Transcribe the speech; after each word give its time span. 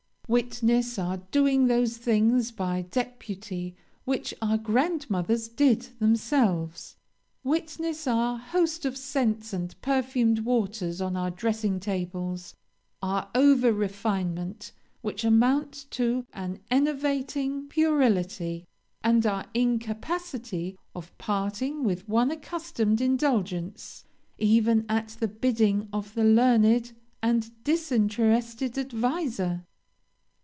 Witness 0.31 0.97
our 0.97 1.17
doing 1.17 1.67
those 1.67 1.97
things 1.97 2.51
by 2.51 2.83
deputy 2.83 3.75
which 4.05 4.33
our 4.41 4.57
grandmothers 4.57 5.49
did 5.49 5.89
themselves; 5.99 6.95
witness 7.43 8.07
our 8.07 8.37
host 8.37 8.85
of 8.85 8.95
scents 8.95 9.51
and 9.51 9.75
perfumed 9.81 10.39
waters 10.39 11.01
on 11.01 11.17
our 11.17 11.29
dressing 11.31 11.81
tables; 11.81 12.55
our 13.01 13.27
over 13.35 13.73
refinement, 13.73 14.71
which 15.01 15.25
amounts 15.25 15.83
to 15.83 16.25
an 16.31 16.61
enervating 16.71 17.67
puerility, 17.67 18.65
and 19.03 19.25
our 19.25 19.43
incapacity 19.53 20.77
of 20.95 21.11
parting 21.17 21.83
with 21.83 22.07
one 22.07 22.31
accustomed 22.31 23.01
indulgence, 23.01 24.05
even 24.37 24.85
at 24.87 25.09
the 25.19 25.27
bidding 25.27 25.89
of 25.91 26.13
the 26.13 26.23
learned 26.23 26.93
and 27.21 27.51
disinterested 27.65 28.77
adviser? 28.79 29.65